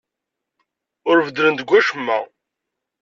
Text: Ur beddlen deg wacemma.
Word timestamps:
Ur 1.09 1.17
beddlen 1.25 1.55
deg 1.55 1.69
wacemma. 1.71 2.19